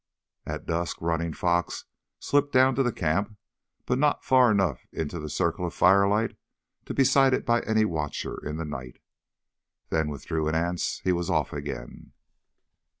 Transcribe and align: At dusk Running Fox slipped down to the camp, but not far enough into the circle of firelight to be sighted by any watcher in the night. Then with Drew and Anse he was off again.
At 0.47 0.65
dusk 0.65 0.97
Running 0.99 1.31
Fox 1.31 1.85
slipped 2.17 2.51
down 2.51 2.73
to 2.73 2.81
the 2.81 2.91
camp, 2.91 3.37
but 3.85 3.99
not 3.99 4.23
far 4.25 4.49
enough 4.49 4.87
into 4.91 5.19
the 5.19 5.29
circle 5.29 5.63
of 5.67 5.75
firelight 5.75 6.35
to 6.85 6.95
be 6.95 7.03
sighted 7.03 7.45
by 7.45 7.59
any 7.61 7.85
watcher 7.85 8.43
in 8.43 8.57
the 8.57 8.65
night. 8.65 8.97
Then 9.89 10.07
with 10.09 10.25
Drew 10.25 10.47
and 10.47 10.57
Anse 10.57 11.01
he 11.03 11.11
was 11.11 11.29
off 11.29 11.53
again. 11.53 12.13